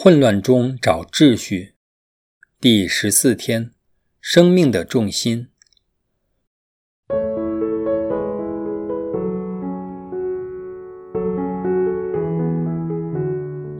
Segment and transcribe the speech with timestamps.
[0.00, 1.74] 混乱中找秩序，
[2.60, 3.72] 第十四天，
[4.20, 5.48] 生命的重心。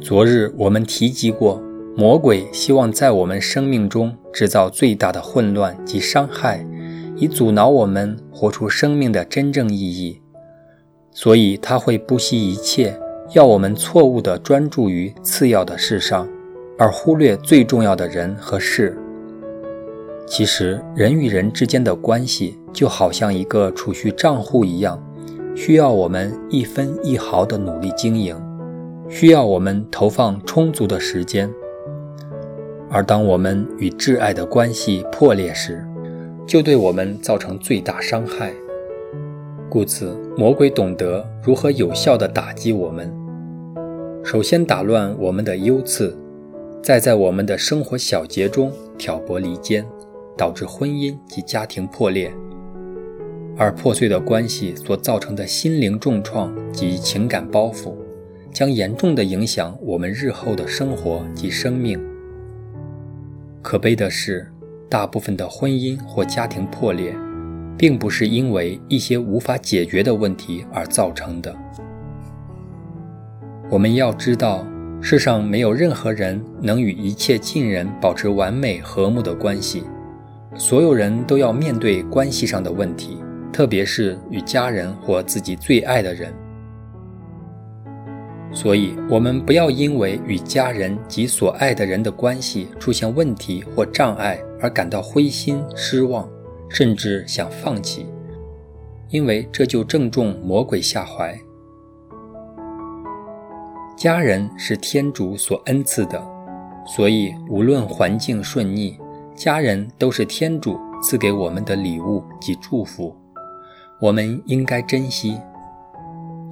[0.03, 1.63] 昨日我们提及过，
[1.97, 6.67] 魔鬼希望在我们生命中制造最大的混乱及伤害，
[7.17, 10.21] 以阻挠我们活出生命的真正意义。
[11.13, 13.01] 所以他会不惜一切。
[13.35, 16.27] 要我们错误地专注于次要的事上，
[16.79, 18.97] 而忽略最重要的人和事。
[20.27, 24.99] 其实，人与人之间的关系就好像一个储蓄账户一样，
[25.55, 28.35] 需要我们一分一毫的努力经营，
[29.11, 31.51] 需要我们投放充足的时间。
[32.91, 35.87] 而当我们与挚爱的关系破裂时，
[36.47, 38.51] 就对我们造成最大伤害。
[39.69, 43.15] 故此，魔鬼懂得如何有效地打击我们。
[44.31, 46.15] 首先打乱我们的优次，
[46.83, 49.83] 再在我们的生活小节中挑拨离间，
[50.37, 52.31] 导致婚姻及家庭破裂。
[53.57, 57.95] 而破碎的关系所造成的心灵重创及情感包袱，
[58.53, 61.99] 将严重地影响我们日后的生活及生命。
[63.63, 64.47] 可悲的是，
[64.91, 67.17] 大部分的婚姻或家庭破裂。
[67.79, 71.57] 并不是因为一些无法解决的问题而造成的。
[73.71, 74.67] 我们要知道，
[75.03, 79.85] 世上没有任何人能与一切近人保持完美和睦的关系。
[80.57, 83.19] 所有人都要面对关系上的问题，
[83.53, 86.33] 特别是与家人或自己最爱的人。
[88.51, 96.27] 所以，我们不要因为与家人及所爱的人的关系出现问题或障碍而感到灰心失望。
[96.71, 98.07] 甚至想放弃，
[99.09, 101.35] 因为这就正中魔鬼下怀。
[103.99, 106.25] 家人是天主所恩赐的，
[106.87, 108.97] 所以无论环境顺逆，
[109.35, 113.13] 家人都是天主赐给我们的礼物及祝福，
[114.01, 115.37] 我们应该珍惜。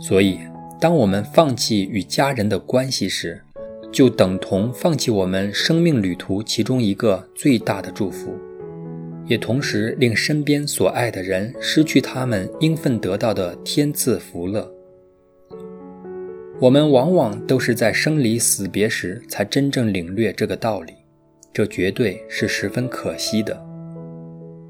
[0.00, 0.40] 所以，
[0.80, 3.40] 当我们放弃与家人的关系时，
[3.92, 8.34] 就等同放弃我们生命旅途其中一个最大的祝福。
[9.24, 14.68] 也同时令身边所爱的人失去他们应分得到的天赐福乐。
[16.58, 20.94] 我们往往都是在生离死别时才真正领略这个道理，
[21.52, 23.62] 这绝对是十分可惜的。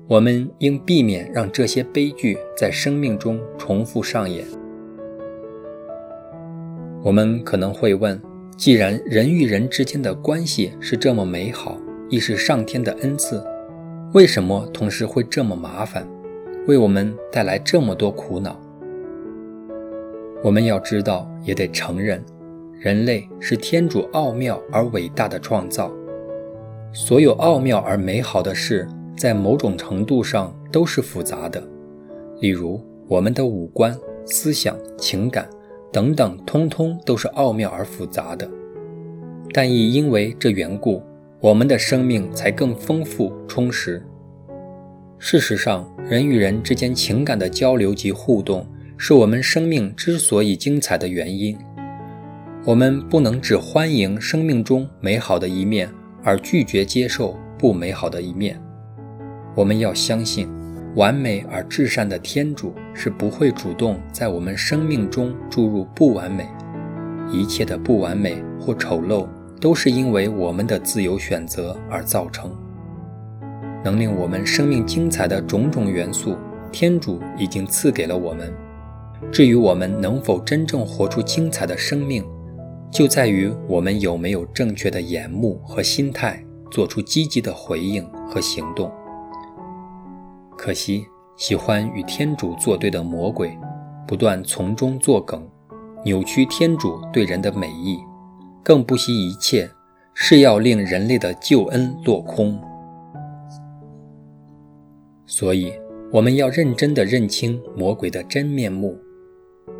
[0.08, 4.44] 我们应避免让这些悲剧在生命中重复上演。
[7.04, 8.20] 我们可能会问：
[8.56, 11.80] 既然人与人之间的关系是这么美好，
[12.10, 13.40] 亦是上天的恩赐。
[14.12, 16.04] 为什么同时会这么麻烦，
[16.66, 18.60] 为我们带来这么多苦恼？
[20.42, 22.24] 我们要知道，也得承认，
[22.78, 25.92] 人类是天主奥妙而伟大的创造。
[26.92, 31.62] 所有奥妙而美好的事，在某种程度上都是复杂的。
[32.40, 35.48] 例如，我们的五官、思想、情感
[35.92, 38.48] 等等，通通都是奥妙而复杂的。
[39.52, 41.02] 但亦因为这缘故。
[41.38, 44.02] 我们的生命才更丰富充实。
[45.18, 51.56] 事实上，人与人之间情感的交流及互动，是我们生命之所以精彩的原因。
[52.64, 55.88] 我们不能只欢迎生命中美好的一面，
[56.22, 58.60] 而拒绝接受不美好的一面。
[59.54, 60.48] 我们要相信，
[60.94, 66.46] 完美而至善的天主是不会主动在我们生命中注入不完美。
[67.30, 69.26] 一切的不完美或丑陋。
[69.58, 72.54] 都是因为我们的自由选择而造成。
[73.82, 76.36] 能令我们生命精彩的种种元素，
[76.70, 78.52] 天主已经赐给了我们。
[79.32, 82.24] 至于我们能否真正活出精彩的生命，
[82.90, 88.90] 就在于我们有没有正确的眼目和心态，做出积极的回应和行动。
[90.56, 91.06] 可惜，
[91.36, 93.56] 喜欢与天主作对的魔鬼，
[94.06, 95.46] 不断从中作梗，
[96.04, 97.98] 扭曲天主对人的美意。
[98.62, 99.70] 更不惜一切，
[100.12, 102.58] 是要令人类的救恩落空。
[105.24, 105.72] 所以，
[106.12, 108.98] 我们要认真地认清魔鬼的真面目，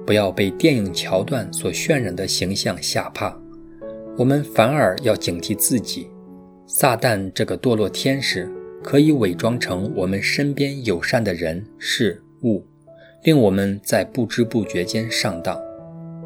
[0.07, 3.37] 不要被电影桥段所渲染的形象吓怕。
[4.17, 6.09] 我们反而要警惕自己，
[6.67, 8.51] 撒旦这个堕落天使
[8.83, 12.65] 可以伪装成我们身边友善的人事物，
[13.25, 15.61] 令我们在不知不觉间上当。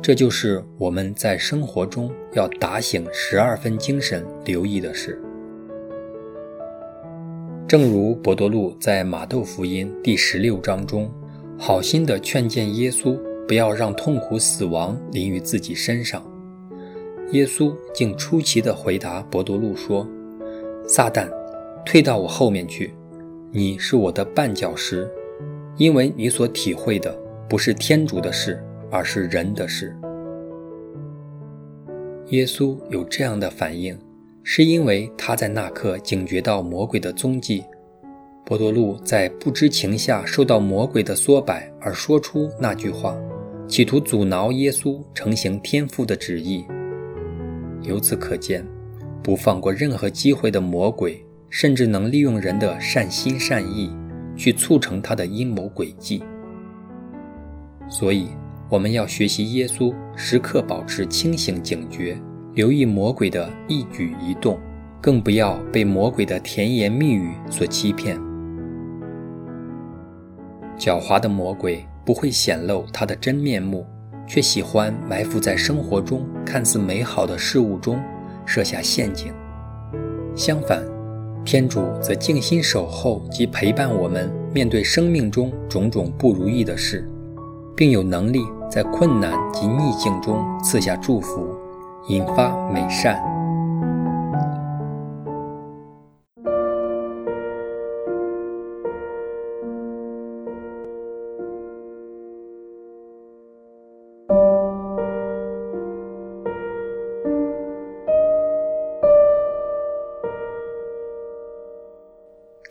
[0.02, 5.20] 这就是我们在生活中要打醒十二分精神留意的事。
[7.68, 11.12] 正如伯多禄在马窦福音第十六章中，
[11.58, 13.16] 好心地劝谏耶稣
[13.50, 16.22] 不要让痛苦死亡临于自己身上，
[17.32, 20.06] 耶稣竟出奇地回答伯多禄说
[20.86, 21.28] ：“撒旦，
[21.84, 22.94] 退到我后面去，
[23.50, 25.10] 你是我的绊脚石，
[25.76, 27.12] 因为你所体会的
[27.48, 29.96] 不是天主的事，而是人的事。”
[32.30, 33.98] 耶稣有这样的反应，
[34.44, 37.64] 是因为他在那刻警觉到魔鬼的踪迹。
[38.46, 43.16] 伯多禄在不知情下受到魔鬼的唆摆而说出那句话，
[43.70, 46.64] 企图阻挠耶稣成行天父的旨意。
[47.82, 48.66] 由此可见，
[49.22, 53.94] 不放过任何机会的魔鬼，甚至能利用人的善心善意
[54.36, 56.20] 去促成他的阴谋诡计。
[57.88, 58.30] 所以，
[58.68, 62.20] 我们要学习耶稣，时刻保持清醒警觉，
[62.54, 64.58] 留意魔鬼的一举一动，
[65.00, 68.18] 更不要被魔鬼的甜言蜜语所欺骗。
[70.76, 73.86] 狡猾的魔鬼不会显露他的真面目。
[74.26, 78.00] 却喜欢埋伏在生活中看似美好的事物中，
[78.46, 79.32] 设下陷阱。
[80.36, 80.84] 相反，
[81.44, 87.10] 天主则静心守候及陪伴我们面对生命中种种不如意的事，
[87.76, 88.38] 并有能力
[88.70, 91.48] 在困难及逆境中赐下祝福，
[92.06, 93.20] 引发美善。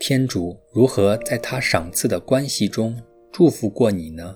[0.09, 2.99] 天主如何在他赏赐的关系中
[3.31, 4.35] 祝福过你呢？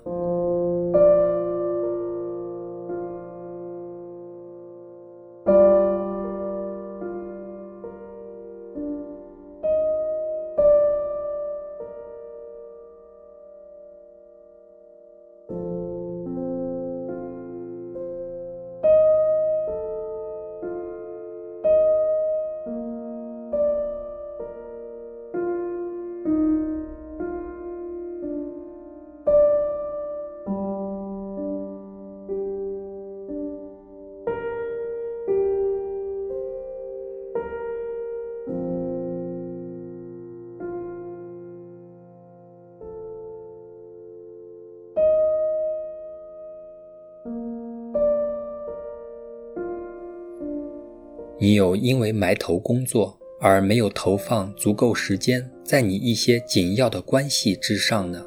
[51.44, 58.26] 你有因为埋头工作而没有投放足够时间在你一些紧要的关系之上呢？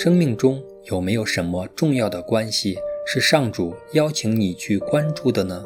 [0.00, 5.64] 生命中有没有什么重要的关系是上主邀请你去关注的呢？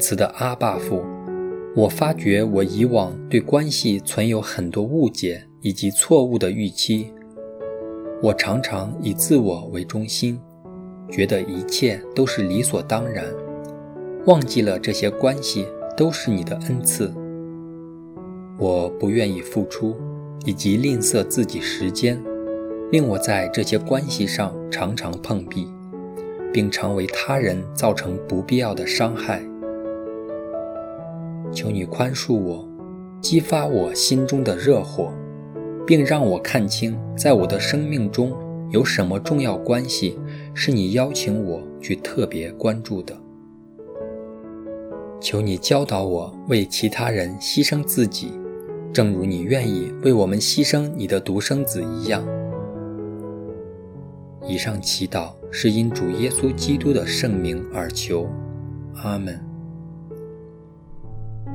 [0.00, 1.04] 词的阿爸父，
[1.76, 7.12] 我发觉我以往对关系存有很多误解以及错误的预期。
[8.22, 10.40] 我常常以自我为中心，
[11.10, 13.24] 觉得一切都是理所当然，
[14.26, 15.66] 忘记了这些关系
[15.96, 17.12] 都是你的恩赐。
[18.58, 19.96] 我不愿意付出，
[20.44, 22.22] 以及吝啬自己时间，
[22.90, 25.66] 令我在这些关系上常常碰壁，
[26.52, 29.42] 并常为他人造成不必要的伤害。
[31.52, 32.68] 求你宽恕我，
[33.20, 35.12] 激发我心中的热火，
[35.86, 38.32] 并让我看清，在我的生命中
[38.70, 40.18] 有什么重要关系
[40.54, 43.16] 是你邀请我去特别关注的。
[45.20, 48.32] 求你教导我为其他人牺牲自己，
[48.92, 52.24] 正如你愿意为我们牺牲你的独生子一样。
[54.46, 58.26] 以上祈祷是因主耶稣基督的圣名而求，
[59.02, 59.49] 阿门。